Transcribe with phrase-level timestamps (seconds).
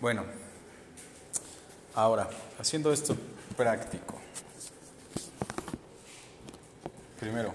[0.00, 0.24] Bueno,
[1.94, 3.16] ahora, haciendo esto
[3.56, 4.14] práctico.
[7.18, 7.52] Primero,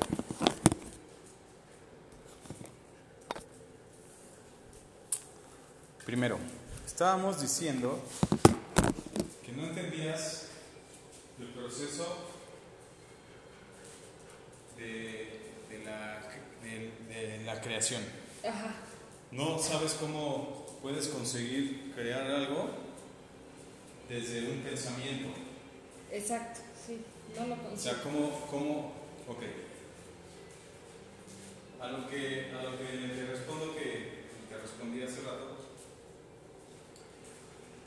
[6.05, 6.37] primero,
[6.85, 7.99] estábamos diciendo
[9.45, 10.47] que no entendías
[11.39, 12.17] el proceso
[14.77, 16.21] de, de la,
[16.61, 18.01] de- de la creación.
[18.47, 18.75] Ajá.
[19.31, 22.69] No sabes cómo puedes conseguir crear algo
[24.09, 25.29] desde un pensamiento.
[26.11, 26.99] Exacto, sí.
[27.39, 27.77] No lo O consigo.
[27.95, 28.93] sea, cómo, cómo,
[29.27, 29.43] ok.
[31.81, 32.85] A lo que, a lo que
[33.15, 35.57] te respondo que te respondí hace rato,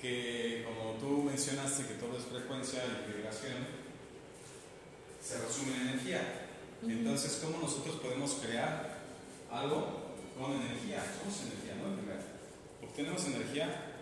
[0.00, 3.66] que como tú mencionaste que todo es frecuencia y vibración,
[5.22, 6.42] se resume en energía.
[6.82, 8.98] Entonces, ¿cómo nosotros podemos crear
[9.50, 11.02] algo con energía?
[11.20, 11.96] Somos energía, ¿no?
[12.96, 13.92] Obtenemos energía.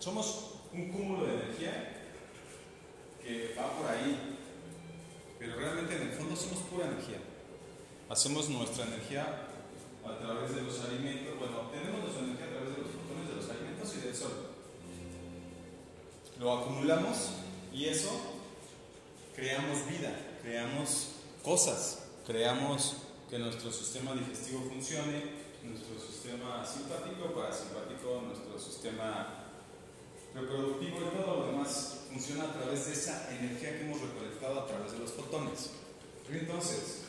[0.00, 2.02] Somos un cúmulo de energía
[3.22, 4.36] que va por ahí.
[5.38, 7.18] Pero realmente en el fondo somos pura energía.
[8.10, 9.46] Hacemos nuestra energía
[10.04, 11.38] a través de los alimentos.
[11.38, 14.32] Bueno, obtenemos nuestra energía a través de los fotones de los alimentos y del sol.
[16.40, 17.30] Lo acumulamos
[17.72, 18.10] y eso
[19.36, 21.10] creamos vida, creamos
[21.44, 22.96] cosas, creamos
[23.30, 29.44] que nuestro sistema digestivo funcione, nuestro sistema simpático, parasimpático, nuestro sistema
[30.34, 34.66] reproductivo y todo lo demás funciona a través de esa energía que hemos recolectado a
[34.66, 35.70] través de los fotones.
[36.30, 37.02] Entonces,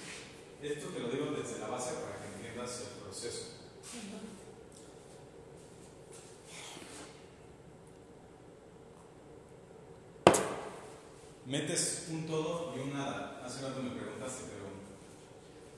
[0.61, 3.45] esto te lo digo desde la base para que entiendas el proceso.
[11.45, 13.41] Metes un todo y un nada.
[13.45, 14.67] Hace rato me preguntaste, pero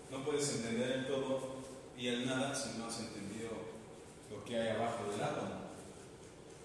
[0.09, 1.58] no puedes entender el todo
[1.99, 3.49] y el nada si no has entendido
[4.31, 5.67] lo que hay abajo del átomo.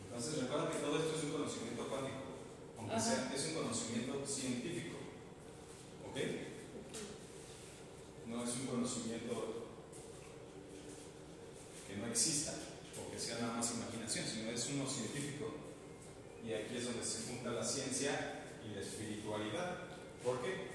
[0.06, 2.22] Entonces recuerda que todo esto es un conocimiento cuántico,
[2.78, 3.04] aunque Ajá.
[3.04, 4.94] sea, es un conocimiento científico.
[6.08, 6.20] ¿Ok?
[8.28, 9.64] No es un conocimiento
[11.88, 12.54] que no exista
[12.96, 15.50] o que sea nada más imaginación, sino es uno científico.
[16.46, 19.78] Y aquí es donde se junta la ciencia y la espiritualidad.
[20.22, 20.68] ¿Por qué?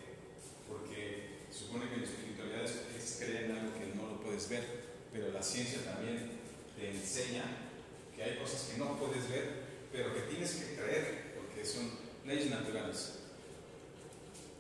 [0.68, 4.64] Porque supone que la espiritualidad es, es creer en algo que no lo puedes ver,
[5.12, 6.32] pero la ciencia también
[6.78, 7.44] te enseña
[8.16, 11.90] que hay cosas que no puedes ver, pero que tienes que creer, porque son
[12.26, 13.20] leyes naturales.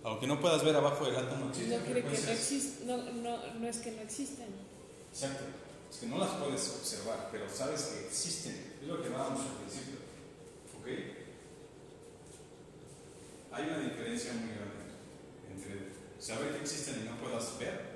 [0.03, 1.67] Aunque no puedas ver abajo del átomo, No que
[2.85, 2.97] no.
[3.59, 4.47] No, es que no existen.
[5.11, 5.43] Exacto.
[5.91, 8.75] Es que no las puedes observar, pero sabes que existen.
[8.81, 9.99] Es lo que hablábamos al principio.
[10.79, 10.87] ¿Ok?
[13.51, 14.69] Hay una diferencia muy grande
[15.51, 15.88] entre
[16.19, 17.95] saber que existen y no puedas ver,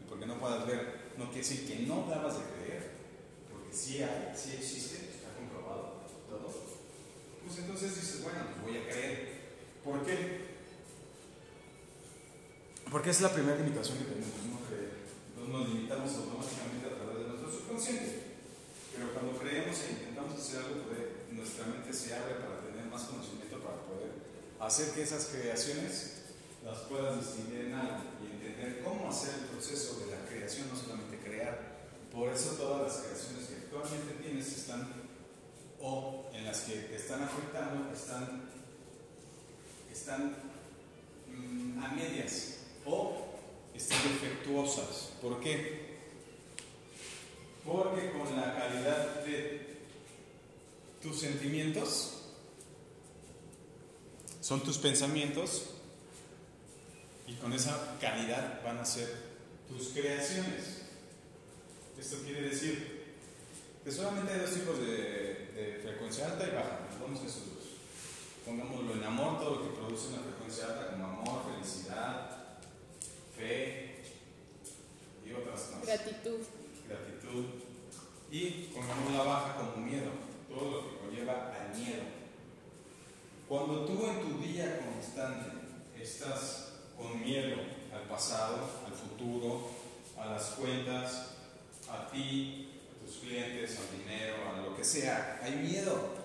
[0.00, 2.90] y porque no puedas ver, no quiere decir que no dabas de creer,
[3.50, 6.52] porque sí hay, sí existe, está comprobado todo.
[7.44, 9.38] Pues entonces dices, bueno, pues voy a creer.
[9.82, 10.48] ¿Por qué?
[12.90, 14.92] Porque es la primera limitación que tenemos, no creer.
[15.32, 18.28] Entonces nos limitamos automáticamente a través de nuestro subconsciente.
[18.92, 23.04] Pero cuando creemos e intentamos hacer algo, pues, nuestra mente se abre para tener más
[23.04, 24.12] conocimiento, para poder
[24.60, 26.17] hacer que esas creaciones
[26.64, 30.76] las puedas distinguir en algo y entender cómo hacer el proceso de la creación, no
[30.76, 31.78] solamente crear.
[32.12, 34.92] Por eso todas las creaciones que actualmente tienes están,
[35.80, 38.50] o en las que te están afectando, están,
[39.92, 40.36] están
[41.28, 43.28] mm, a medias o
[43.74, 45.10] están defectuosas.
[45.22, 45.98] ¿Por qué?
[47.64, 49.78] Porque con la calidad de
[51.02, 52.14] tus sentimientos,
[54.40, 55.66] son tus pensamientos,
[57.28, 59.14] y con esa calidad van a ser
[59.68, 60.82] tus creaciones.
[61.98, 63.04] Esto quiere decir
[63.84, 66.78] que solamente hay dos tipos de, de frecuencia alta y baja.
[66.98, 67.64] A esos dos.
[68.44, 72.58] Pongámoslo en amor, todo lo que produce una frecuencia alta, como amor, felicidad,
[73.36, 74.02] fe
[75.24, 75.86] y otras más.
[75.86, 76.40] Gratitud.
[76.86, 77.44] Gratitud.
[78.30, 80.10] Y pongamos la baja como miedo,
[80.48, 82.02] todo lo que conlleva al miedo.
[83.48, 85.50] Cuando tú en tu día constante
[85.98, 86.67] estás
[86.98, 87.56] con miedo
[87.94, 89.70] al pasado, al futuro,
[90.18, 91.28] a las cuentas,
[91.88, 96.18] a ti, a tus clientes, al dinero, a lo que sea, hay miedo.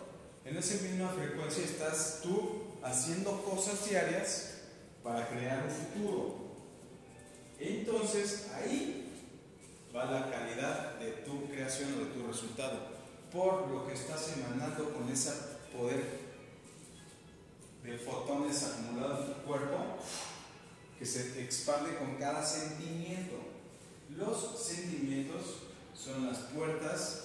[0.44, 4.62] En esa misma frecuencia estás tú haciendo cosas diarias
[5.04, 6.36] para crear un futuro.
[7.60, 9.10] Entonces ahí
[9.96, 12.80] va la calidad de tu creación o de tu resultado,
[13.32, 15.32] por lo que estás emanando con ese
[15.72, 16.24] poder
[17.84, 19.78] de fotones acumulados en tu cuerpo
[21.04, 23.36] que se expande con cada sentimiento.
[24.16, 25.42] Los sentimientos
[25.94, 27.24] son las puertas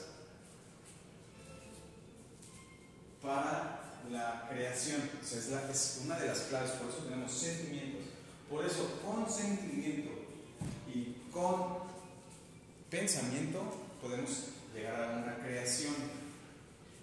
[4.10, 5.08] la creación.
[5.22, 8.02] O sea, es, es una de las claves, por eso tenemos sentimientos.
[8.50, 10.10] Por eso, con sentimiento
[10.92, 11.78] y con
[12.90, 13.62] pensamiento
[14.02, 14.30] podemos
[14.74, 15.94] llegar a una creación.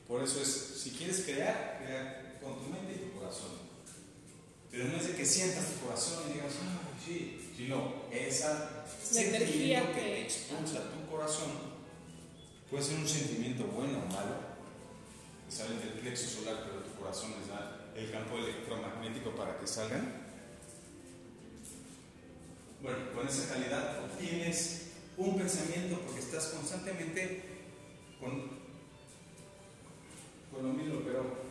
[0.09, 3.74] Por eso es, si quieres crear, crear con tu mente y tu corazón.
[4.75, 9.37] Pero no es de que sientas tu corazón y digas, ah, sí, sino esa sentimiento
[9.37, 11.51] energía que que- expulsa tu corazón
[12.69, 14.35] puede ser un sentimiento bueno o malo,
[15.47, 19.65] que salen del plexo solar, pero tu corazón les da el campo electromagnético para que
[19.65, 20.25] salgan.
[22.81, 27.43] Bueno, con esa calidad obtienes un pensamiento porque estás constantemente
[28.19, 28.59] con,
[30.51, 31.45] con lo mismo, pero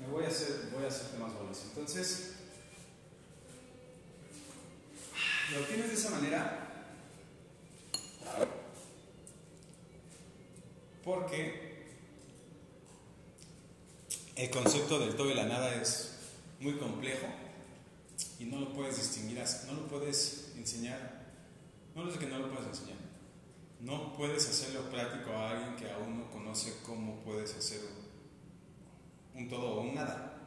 [0.00, 1.62] me voy a hacer, voy a hacerte más bolas.
[1.68, 2.32] Entonces,
[5.52, 6.66] lo obtienes de esa manera
[11.04, 11.88] porque
[14.36, 16.12] el concepto del todo y la nada es
[16.60, 17.26] muy complejo
[18.38, 21.26] y no lo puedes distinguir, no lo puedes enseñar,
[21.94, 22.98] no es que no lo puedes enseñar,
[23.80, 27.80] no puedes hacerlo práctico a alguien que aún no conoce cómo puedes hacer
[29.40, 30.38] un todo o un nada.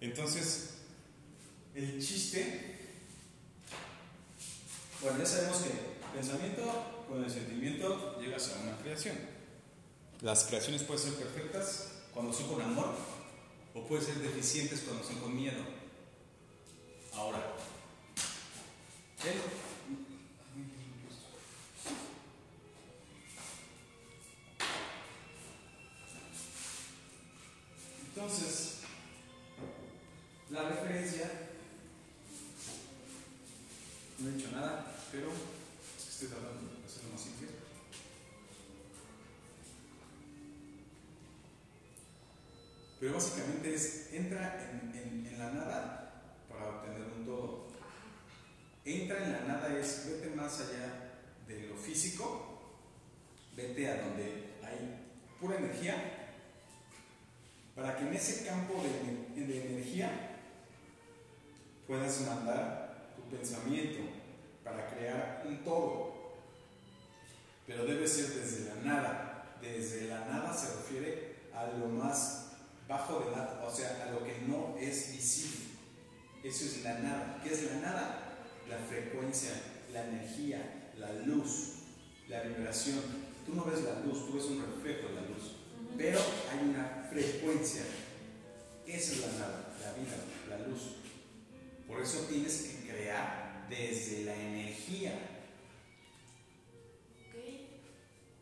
[0.00, 0.70] Entonces,
[1.74, 2.78] el chiste,
[5.02, 5.70] bueno, ya sabemos que
[6.16, 6.62] pensamiento
[7.08, 9.16] con el sentimiento llegas a una creación.
[10.22, 12.94] Las creaciones pueden ser perfectas cuando son con amor
[13.74, 15.62] o pueden ser deficientes cuando son con miedo.
[17.14, 17.52] Ahora,
[28.26, 28.78] entonces,
[30.50, 31.30] la referencia,
[34.18, 37.46] no he dicho nada, pero es que estoy tratando de hacerlo más simple.
[42.98, 47.66] Pero básicamente es, entra en, en- la nada para obtener un todo.
[48.86, 52.58] Entra en la nada es, vete más allá de lo físico,
[53.54, 55.06] vete a donde hay
[55.38, 56.15] pura energía,
[57.76, 58.82] para que en ese campo
[59.36, 60.10] de, energía
[61.86, 64.00] puedas mandar tu pensamiento
[64.64, 66.16] para crear un todo.
[67.66, 69.58] Pero debe ser desde la nada.
[69.60, 72.52] Desde la nada se refiere a lo más
[72.88, 75.66] bajo de nada, o sea, a lo que no es visible.
[76.42, 77.40] Eso es la nada.
[77.42, 78.22] ¿Qué es la nada?
[78.70, 79.50] La frecuencia,
[79.92, 81.72] la energía, la luz,
[82.28, 83.00] la vibración.
[83.44, 85.65] Tú no ves la luz, tú ves un reflejo de la luz.
[85.96, 86.20] Pero
[86.50, 87.82] hay una frecuencia.
[88.86, 90.16] Esa es la nada, la vida,
[90.48, 90.96] la luz.
[91.86, 95.12] Por eso tienes que crear desde la energía.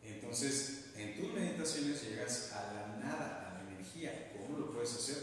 [0.03, 4.33] Entonces, en tus meditaciones llegas a la nada, a la energía.
[4.33, 5.17] ¿Cómo lo puedes hacer?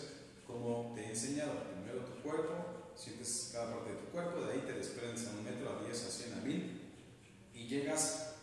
[0.47, 4.63] Como te he enseñado, primero tu cuerpo, sientes cada parte de tu cuerpo, de ahí
[4.67, 6.81] te desprendes a un metro, a 10, a 100, a 1000
[7.55, 8.35] y llegas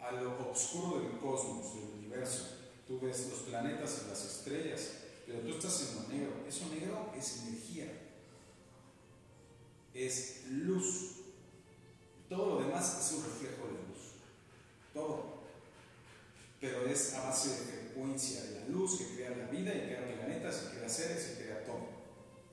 [0.00, 2.58] a lo oscuro del cosmos, del universo.
[2.86, 3.00] Tú
[3.30, 4.90] los planetas y las estrellas,
[5.26, 6.44] pero tú estás en lo negro.
[6.46, 7.86] Eso negro es energía,
[9.92, 11.12] es luz.
[12.28, 14.12] Todo lo demás es un reflejo de luz.
[14.92, 15.34] Todo.
[16.60, 20.16] Pero es a base de frecuencia de la luz que crea la vida y crea
[20.16, 21.88] planetas y crea seres y crea todo.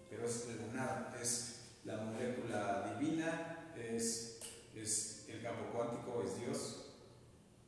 [0.09, 1.55] Pero es de la nada, es
[1.86, 6.86] la molécula divina, es el campo cuántico, es Dios,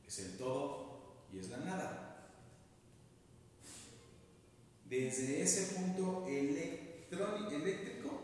[0.07, 2.12] es el todo y es la nada.
[4.93, 8.21] Desde ese punto eléctrico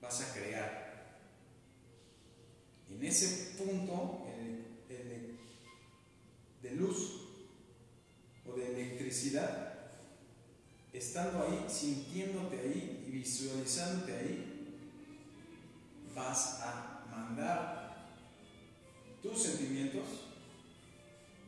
[0.00, 1.18] vas a crear.
[2.88, 4.24] En ese punto
[6.62, 7.22] de luz
[8.46, 9.90] o de electricidad,
[10.92, 14.76] estando ahí, sintiéndote ahí y visualizándote ahí,
[16.14, 18.14] vas a mandar
[19.20, 20.06] tus sentimientos,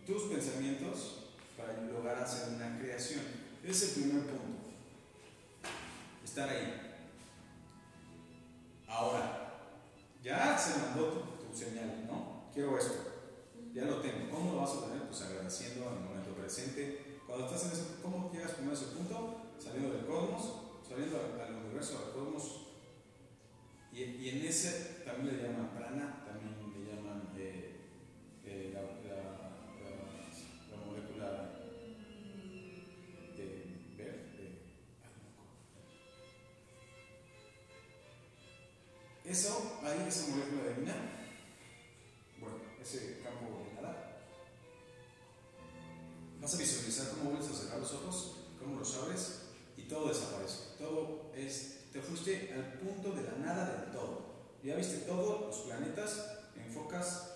[0.04, 3.41] tus pensamientos para lograr hacer una creación.
[3.64, 4.70] Es el primer punto.
[6.24, 6.80] Estar ahí.
[8.88, 9.78] Ahora,
[10.22, 12.50] ya se mandó tu, tu señal, ¿no?
[12.52, 13.12] Quiero esto.
[13.72, 14.30] Ya lo tengo.
[14.30, 15.06] ¿Cómo lo vas a obtener?
[15.06, 17.20] Pues agradeciendo en el momento presente.
[17.26, 19.40] Cuando estás en ese ¿cómo llegas primero a ese punto?
[19.58, 20.52] Saliendo del cosmos,
[20.86, 22.66] saliendo al, universo, al cosmos.
[23.92, 26.21] Y, en ese también le llaman prana,
[39.32, 40.94] Eso, ahí esa molécula divina,
[42.38, 44.20] bueno, ese campo de nada,
[46.38, 49.40] vas a visualizar cómo vuelves a cerrar los ojos, ¿Cómo los abres?
[49.78, 50.76] Y todo desaparece.
[50.78, 54.20] Todo es, te fuiste al punto de la nada del todo.
[54.62, 57.30] Ya viste todos los planetas, enfocas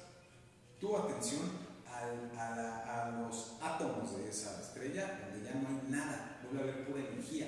[0.78, 1.50] tu atención
[1.88, 7.00] a, los átomos de esa estrella, donde ya no hay nada, vuelve a haber pura
[7.00, 7.46] energía.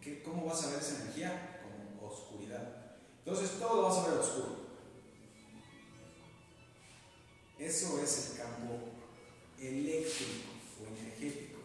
[0.00, 1.60] ¿Qué, ¿Cómo vas a ver esa energía?
[1.62, 2.81] Como oscuridad.
[3.24, 4.56] Entonces todo lo vas a ver oscuro.
[7.58, 8.78] Eso es el campo
[9.60, 10.50] eléctrico
[10.82, 11.60] o energético.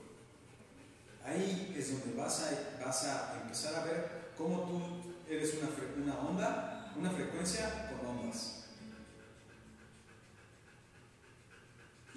[1.25, 5.69] Ahí es donde vas a, vas a empezar a ver cómo tú eres una,
[6.03, 8.65] una onda, una frecuencia con ondas.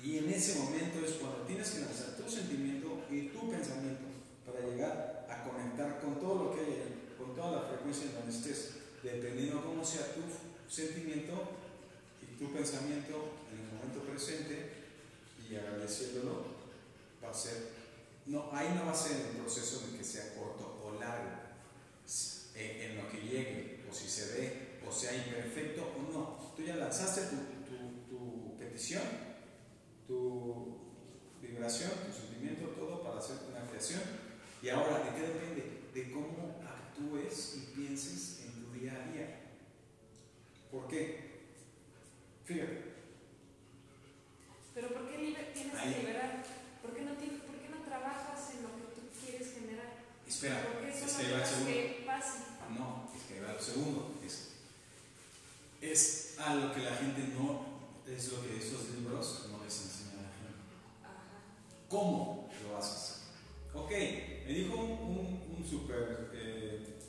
[0.03, 4.05] Y en ese momento es cuando tienes que lanzar tu sentimiento y tu pensamiento
[4.47, 8.31] para llegar a conectar con todo lo que hay, con toda la frecuencia en donde
[8.31, 10.23] estés, dependiendo cómo sea tu
[10.69, 11.33] sentimiento
[12.23, 14.73] y tu pensamiento en el momento presente
[15.49, 16.45] y agradeciéndolo,
[17.23, 17.69] va a ser,
[18.27, 21.41] no, ahí no va a ser el proceso de que sea corto o largo,
[22.55, 26.55] en, lo que llegue, o si se ve, o sea imperfecto o no.
[26.57, 29.31] Tú ya lanzaste tu, tu, tu petición
[30.11, 30.77] tu
[31.41, 34.03] vibración, tu sentimiento, todo para hacer una creación.
[34.61, 35.83] Y ahora, ¿de qué depende?
[35.95, 39.41] De cómo actúes y pienses en día a día.
[40.71, 41.31] ¿Por qué?
[42.45, 42.91] Fíjate.
[44.75, 45.17] Pero ¿por qué
[45.55, 46.45] tienes que liberar?
[46.83, 49.93] ¿Por qué, no ¿Por qué no trabajas en lo que tú quieres generar?
[50.27, 51.71] Espera, es que va el segundo.
[51.71, 52.07] Que
[52.79, 54.15] No, es que va el segundo.
[54.25, 54.51] Es,
[55.81, 60.11] es a lo que la gente no, es lo que estos libros no les enseñan
[61.89, 63.23] ¿Cómo lo haces?
[63.75, 67.00] Ok, me dijo un, un, super, eh,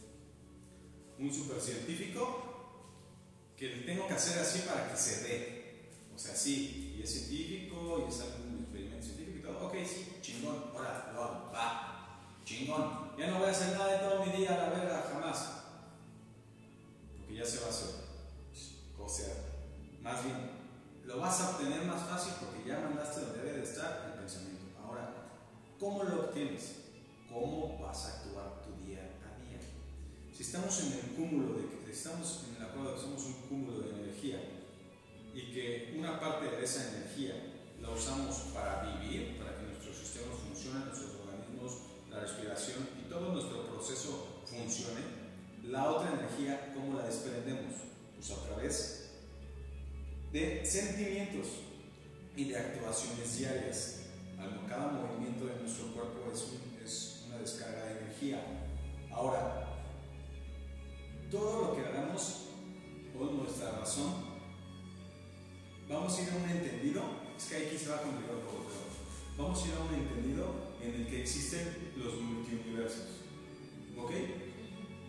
[1.22, 2.52] un super científico
[3.56, 5.62] que tengo que hacer así para que se dé.
[6.16, 9.68] O sea, sí, y es científico, y es algún experimento científico y todo.
[9.68, 13.12] Ok, sí, chingón, ahora lo hago, va, chingón.
[13.18, 15.64] Ya no voy a hacer nada de todo mi día la verga, jamás.
[17.18, 17.90] Porque ya se va a hacer.
[19.00, 19.34] O sea,
[20.02, 20.38] más bien,
[21.06, 24.62] lo vas a obtener más fácil porque ya mandaste donde debe de estar el pensamiento.
[25.82, 26.76] ¿Cómo lo obtienes?
[27.28, 29.11] ¿Cómo vas a actuar tu día?
[30.34, 33.80] Si estamos en el cúmulo de que estamos en el acuerdo que somos un cúmulo
[33.82, 34.40] de energía
[35.34, 37.36] y que una parte de esa energía
[37.82, 43.34] la usamos para vivir, para que nuestros sistemas funcionen, nuestros organismos, la respiración y todo
[43.34, 45.02] nuestro proceso funcione,
[45.68, 47.74] la otra energía, ¿cómo la desprendemos?
[48.16, 49.10] Pues a través
[50.32, 51.48] de sentimientos
[52.36, 54.02] y de actuaciones diarias
[54.72, 56.48] cada movimiento de nuestro cuerpo es,
[56.84, 58.42] es una descarga de energía.
[59.12, 59.71] Ahora,
[61.32, 62.50] todo lo que hagamos
[63.18, 64.14] con nuestra razón,
[65.88, 67.02] vamos a ir a un entendido,
[67.38, 69.94] es que aquí se va a complicar un poco, pero vamos a ir a un
[69.94, 70.46] entendido
[70.82, 73.22] en el que existen los multiuniversos.
[73.98, 74.12] ¿Ok?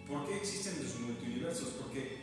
[0.08, 1.70] ¿Por qué existen los multiuniversos?
[1.80, 2.18] Porque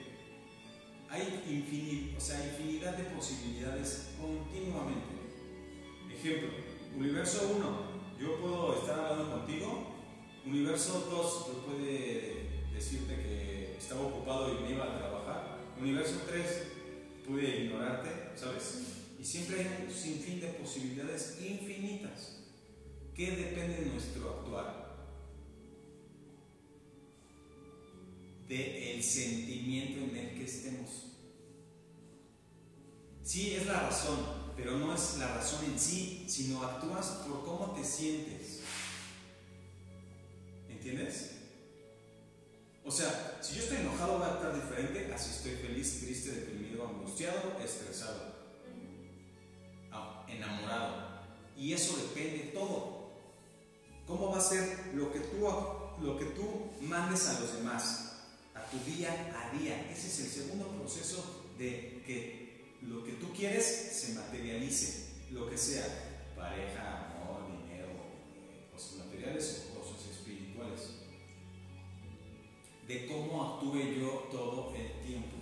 [1.10, 5.20] hay infinidad, o sea, infinidad de posibilidades continuamente.
[6.13, 6.50] Ejemplo,
[6.96, 9.88] Universo 1, yo puedo estar hablando contigo.
[10.46, 13.59] Universo 2, yo puede decirte que
[13.89, 15.58] estaba ocupado y me iba a trabajar.
[15.81, 16.46] Universo 3,
[17.25, 18.84] pude ignorarte, ¿sabes?
[19.19, 22.38] Y siempre hay un sinfín de posibilidades infinitas.
[23.15, 24.96] ¿Qué depende de nuestro actuar?
[28.48, 30.89] De el sentimiento en el que estemos.
[33.24, 34.19] Sí, es la razón,
[34.55, 38.62] pero no es la razón en sí, sino actúas por cómo te sientes.
[40.69, 41.38] ¿Entiendes?
[42.89, 46.88] O sea, si yo estoy enojado va a actuar diferente así estoy feliz, triste, deprimido,
[46.88, 48.34] angustiado, estresado,
[49.91, 51.22] ah, enamorado.
[51.55, 53.12] Y eso depende todo.
[54.08, 55.48] ¿Cómo va a ser lo que tú,
[56.01, 58.24] lo que tú mandes a los demás,
[58.55, 59.88] a tu día a día?
[59.91, 65.60] Ese es el segundo proceso de que lo que tú quieres se materialice, lo que
[65.60, 65.86] sea,
[66.36, 67.19] pareja,
[72.89, 75.38] De cómo actúe yo todo el tiempo.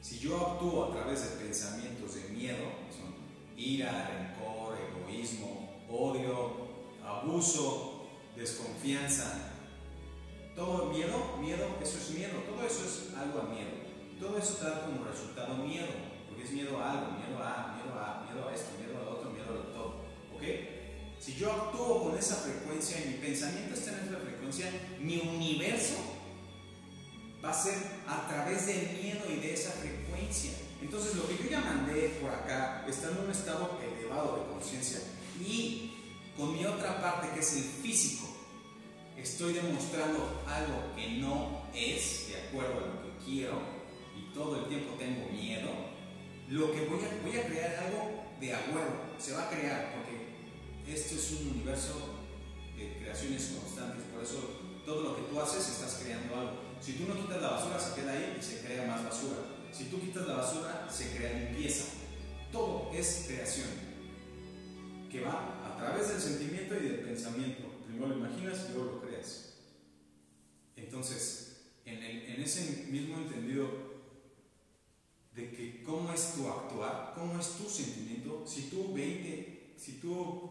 [0.00, 3.14] Si yo actúo a través de pensamientos de miedo, son
[3.56, 6.56] ira, rencor, egoísmo, odio,
[7.04, 9.52] abuso, desconfianza,
[10.56, 13.70] todo miedo, miedo, eso es miedo, todo eso es algo a miedo.
[14.18, 16.08] Todo eso da como resultado miedo
[16.42, 19.60] es miedo a algo, miedo a, miedo a, miedo a esto, miedo a otro, miedo
[19.60, 20.04] a todo.
[20.34, 20.42] ¿Ok?
[21.20, 26.17] Si yo actúo con esa frecuencia y mi pensamiento está en esa frecuencia, mi universo
[27.44, 27.76] va a ser
[28.06, 30.52] a través del miedo y de esa frecuencia.
[30.80, 35.00] Entonces lo que yo ya mandé por acá está en un estado elevado de conciencia
[35.40, 35.94] y
[36.36, 38.28] con mi otra parte que es el físico,
[39.16, 43.60] estoy demostrando algo que no es de acuerdo a lo que quiero
[44.16, 45.68] y todo el tiempo tengo miedo,
[46.48, 50.94] lo que voy a, voy a crear algo de acuerdo, se va a crear, porque
[50.94, 52.18] esto es un universo
[52.76, 56.67] de creaciones constantes, por eso todo lo que tú haces estás creando algo.
[56.80, 59.36] Si tú no quitas la basura, se queda ahí y se crea más basura.
[59.72, 61.84] Si tú quitas la basura, se crea limpieza.
[62.52, 63.68] Todo es creación,
[65.10, 67.64] que va a través del sentimiento y del pensamiento.
[67.86, 69.54] Primero lo imaginas y luego lo creas.
[70.76, 73.88] Entonces, en, en ese mismo entendido
[75.34, 80.50] de que cómo es tu actuar, cómo es tu sentimiento, si tú 20, si tú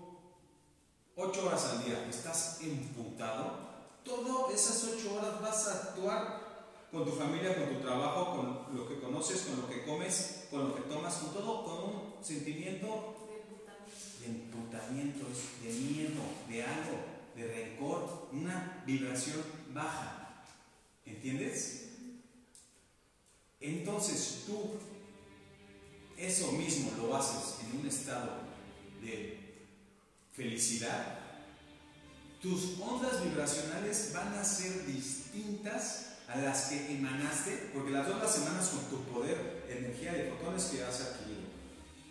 [1.16, 3.77] 8 horas al día estás emputado,
[4.08, 6.48] todas esas 8 horas vas a actuar
[6.92, 10.70] con tu familia, con tu trabajo, con lo que conoces, con lo que comes, con
[10.70, 13.16] lo que tomas, con todo, con un sentimiento
[14.20, 15.26] de emputamiento,
[15.64, 16.98] de miedo, de algo,
[17.36, 20.44] de rencor, una vibración baja.
[21.06, 21.90] ¿Entiendes?
[23.60, 24.78] Entonces tú
[26.18, 28.32] eso mismo lo haces en un estado
[29.02, 29.38] de
[30.34, 31.20] felicidad,
[32.42, 38.38] tus ondas vibracionales van a ser distintas a las que emanaste, porque las dos las
[38.38, 41.48] emanas con tu poder, energía de fotones que has adquirido.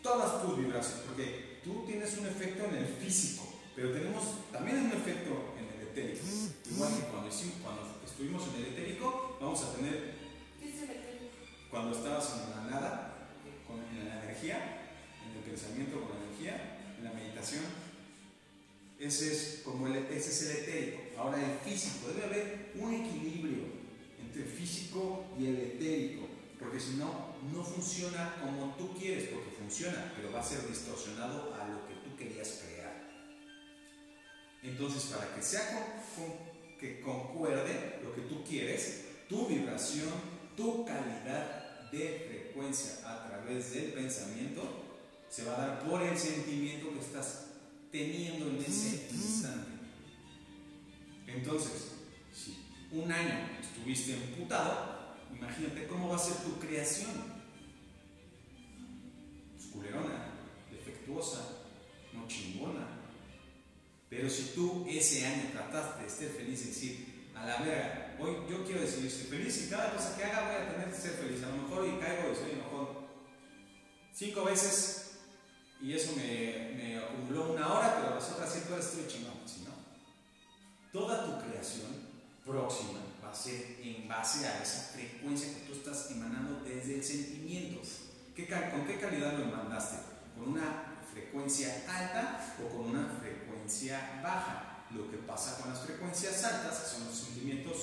[0.03, 4.93] Todas tus vibraciones, porque tú tienes un efecto en el físico, pero tenemos también un
[4.93, 6.25] efecto en el etérico.
[6.71, 7.29] Igual que cuando,
[8.05, 10.15] estuvimos en el etérico, vamos a tener,
[11.71, 13.29] cuando estabas en la nada,
[13.67, 14.81] con, en la energía,
[15.23, 17.65] en el pensamiento con la energía, en la meditación,
[18.99, 21.03] ese es, como el, ese es el etérico.
[21.19, 23.65] Ahora el físico, debe haber un equilibrio
[24.21, 26.27] entre el físico y el etérico,
[26.59, 31.55] porque si no, no funciona como tú quieres, porque funciona, pero va a ser distorsionado
[31.55, 33.07] a lo que tú querías crear.
[34.63, 36.03] Entonces, para que sea
[36.81, 40.09] que concuerde lo que tú quieres, tu vibración,
[40.57, 44.63] tu calidad de frecuencia a través del pensamiento,
[45.29, 47.47] se va a dar por el sentimiento que estás
[47.91, 49.71] teniendo en ese instante.
[51.27, 51.93] Entonces,
[52.33, 52.59] si
[52.93, 57.11] un año estuviste emputado, imagínate cómo va a ser tu creación.
[59.55, 60.33] Pues culerona,
[60.71, 61.41] defectuosa,
[62.13, 62.87] no chingona.
[64.09, 68.35] Pero si tú ese año trataste de ser feliz y decir, a la verga, hoy
[68.49, 71.13] yo quiero decidir ser feliz y cada cosa que haga voy a tener que ser
[71.13, 71.43] feliz.
[71.43, 73.07] A lo mejor y caigo y soy mejor
[74.15, 75.06] cinco veces
[75.81, 79.65] y eso me, me, acumuló una hora, pero las otras siete horas estoy chingando, ¿sí,
[79.65, 79.75] no?
[80.93, 82.07] Toda tu creación
[82.45, 87.05] próxima va a ser en base a esa frecuencia que tú estás emanando desde el
[87.05, 87.81] sentimiento.
[88.35, 89.97] ¿Qué, ¿Con qué calidad lo mandaste?
[90.35, 94.85] ¿Con una frecuencia alta o con una frecuencia baja?
[94.95, 97.77] Lo que pasa con las frecuencias altas, que son los sentimientos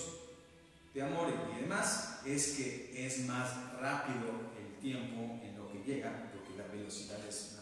[0.93, 6.31] de amor y demás, es que es más rápido el tiempo en lo que llega,
[6.31, 7.52] porque la velocidad es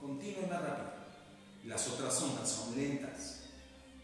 [0.00, 0.98] continua y más rápido.
[1.64, 3.40] Las otras ondas son lentas,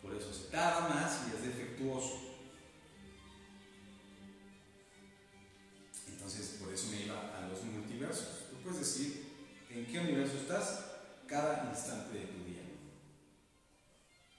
[0.02, 2.20] por eso se tarda más y es defectuoso.
[6.08, 8.50] Entonces, por eso me iba a los multiversos.
[8.50, 9.32] Tú puedes decir
[9.70, 10.84] en qué universo estás
[11.26, 12.62] cada instante de tu día.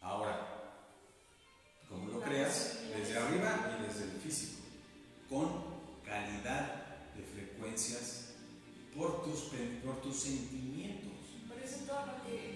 [0.02, 0.56] Ahora,
[1.89, 4.62] como lo creas, desde arriba y desde el físico,
[5.30, 8.34] con calidad de frecuencias
[8.96, 9.52] por tus,
[9.84, 10.75] por tus sentimientos
[11.95, 12.55] todo lo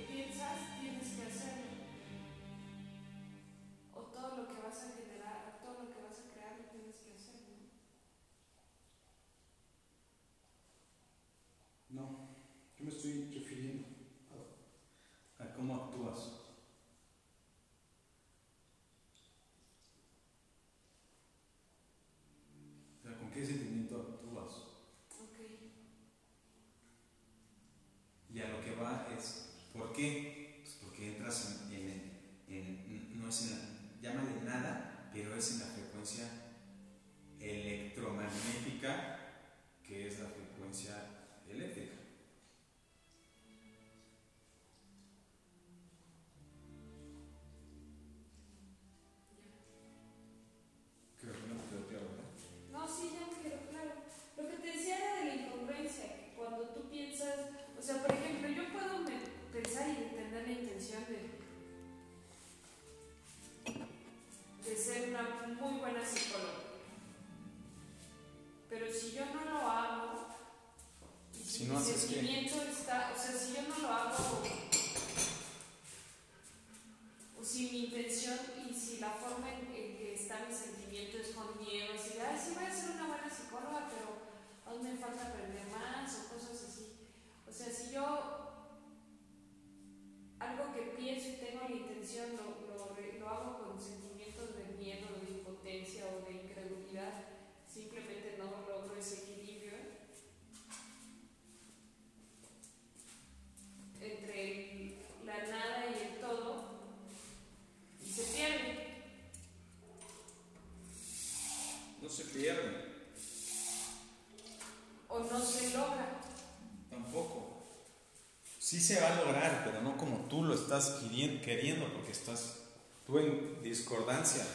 [120.79, 121.01] estás
[121.43, 122.59] queriendo, porque estás
[123.05, 124.45] tú en discordancia.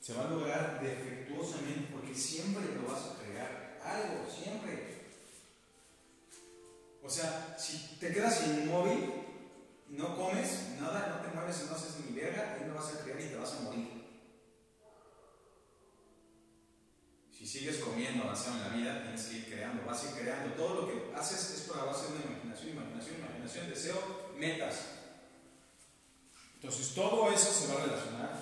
[0.00, 3.80] Se va a lograr defectuosamente porque siempre lo vas a crear.
[3.82, 5.06] Algo, siempre.
[7.02, 9.12] O sea, si te quedas inmóvil,
[9.88, 13.20] no comes, nada, no te mueves, no haces ni verga, ahí lo vas a crear
[13.20, 13.95] y te vas a morir.
[17.46, 20.56] Si sigues comiendo, avanzando en la vida, tienes que ir creando, vas a ir creando.
[20.56, 24.74] Todo lo que haces es por la base de una imaginación, imaginación, imaginación, deseo, metas.
[26.56, 28.32] Entonces todo eso se va a relacionar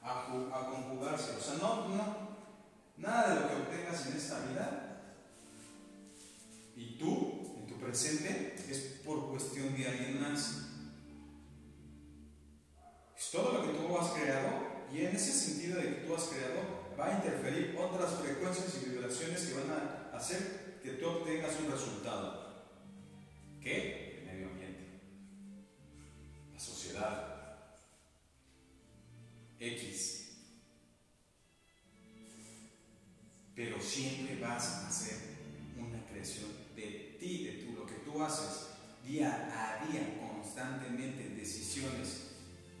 [0.00, 1.32] a conjugarse.
[1.36, 2.38] O sea, no, no,
[2.98, 5.02] nada de lo que obtengas en esta vida
[6.76, 10.24] y tú, en tu presente, es por cuestión de alguien.
[13.16, 16.26] Es todo lo que tú has creado y en ese sentido de que tú has
[16.26, 21.58] creado va a interferir otras frecuencias y vibraciones que van a hacer que tú obtengas
[21.60, 22.46] un resultado.
[23.60, 24.20] ¿Qué?
[24.20, 25.00] El medio ambiente,
[26.52, 27.36] la sociedad,
[29.58, 30.22] X.
[33.54, 35.16] Pero siempre vas a hacer
[35.76, 38.68] una creación de ti, de tú, lo que tú haces
[39.04, 42.32] día a día, constantemente, decisiones.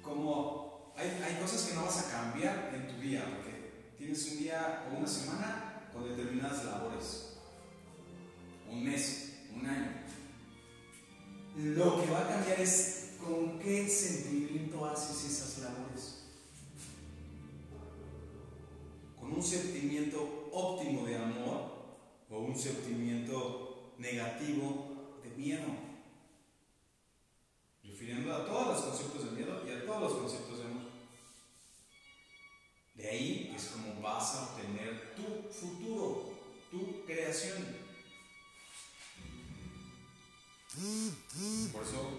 [0.02, 3.55] Como hay, hay cosas que no vas a cambiar en tu día, porque
[3.98, 7.38] tienes un día o una semana con determinadas labores,
[8.70, 9.92] un mes, un año.
[11.56, 16.26] Lo que va a cambiar es con qué sentimiento haces esas labores.
[19.36, 21.72] un sentimiento óptimo de amor
[22.30, 25.66] o un sentimiento negativo de miedo.
[27.84, 30.82] Refiriendo a todos los conceptos de miedo y a todos los conceptos de amor.
[32.94, 33.45] De ahí
[34.06, 36.32] vas a obtener tu futuro,
[36.70, 37.64] tu creación.
[41.72, 42.10] Por eso,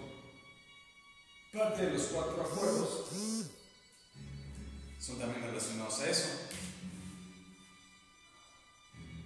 [1.52, 3.06] parte de los cuatro acuerdos
[4.98, 6.28] son también relacionados a eso.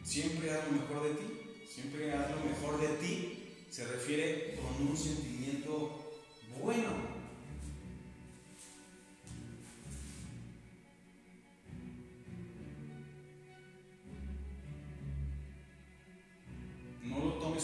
[0.05, 1.67] Siempre haz lo mejor de ti.
[1.69, 3.57] Siempre haz lo mejor de ti.
[3.71, 6.13] Se refiere con un sentimiento
[6.61, 7.12] bueno.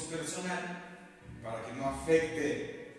[0.07, 0.85] Personal
[1.43, 2.95] para que no afecte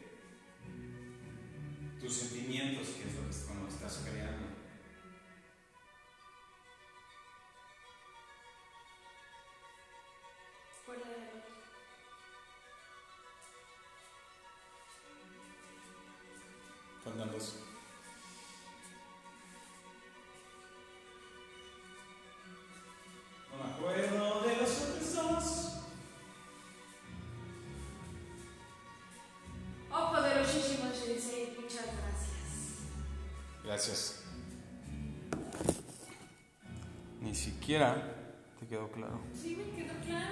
[1.99, 4.48] tus sentimientos, que es lo que estás creando.
[33.79, 34.15] Gracias.
[37.21, 37.95] Ni siquiera
[38.59, 39.21] te quedó claro.
[39.41, 40.25] Sí, me quedó claro.